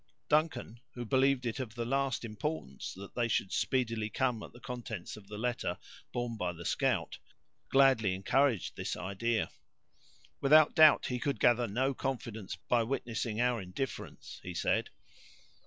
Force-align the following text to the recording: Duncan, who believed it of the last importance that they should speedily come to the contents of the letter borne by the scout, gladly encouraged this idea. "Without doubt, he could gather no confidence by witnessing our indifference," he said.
Duncan, 0.29 0.79
who 0.95 1.05
believed 1.05 1.45
it 1.45 1.59
of 1.59 1.75
the 1.75 1.85
last 1.85 2.25
importance 2.25 2.91
that 2.95 3.13
they 3.13 3.27
should 3.27 3.53
speedily 3.53 4.09
come 4.09 4.39
to 4.39 4.47
the 4.47 4.59
contents 4.59 5.15
of 5.15 5.27
the 5.27 5.37
letter 5.37 5.77
borne 6.11 6.37
by 6.37 6.53
the 6.53 6.65
scout, 6.65 7.19
gladly 7.69 8.15
encouraged 8.15 8.75
this 8.75 8.95
idea. 8.97 9.51
"Without 10.39 10.73
doubt, 10.73 11.05
he 11.05 11.19
could 11.19 11.39
gather 11.39 11.67
no 11.67 11.93
confidence 11.93 12.55
by 12.67 12.81
witnessing 12.81 13.39
our 13.39 13.61
indifference," 13.61 14.39
he 14.41 14.55
said. 14.55 14.89